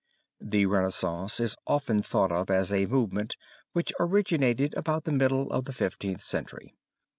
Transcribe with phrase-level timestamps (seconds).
[0.39, 3.37] The Renaissance is often thought of as a movement
[3.73, 6.73] which originated about the middle of the Fifteenth Century.